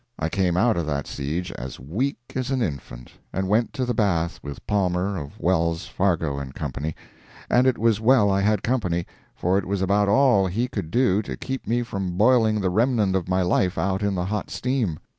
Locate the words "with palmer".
4.41-5.15